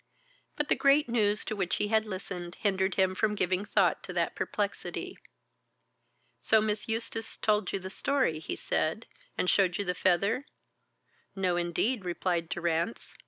[0.55, 4.13] But the great news to which he had listened hindered him from giving thought to
[4.13, 5.19] that perplexity.
[6.39, 9.05] "So Miss Eustace told you the story," he said,
[9.37, 10.47] "and showed you the feather?"
[11.35, 13.13] "No, indeed," replied Durrance.